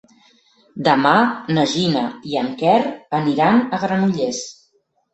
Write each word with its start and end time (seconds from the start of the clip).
Demà 0.87 1.11
na 1.59 1.67
Gina 1.75 2.03
i 2.33 2.41
en 2.43 2.51
Quer 2.65 2.75
aniran 3.21 3.65
a 3.79 3.85
Granollers. 3.87 4.45